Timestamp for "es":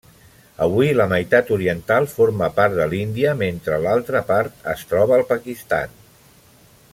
4.75-4.83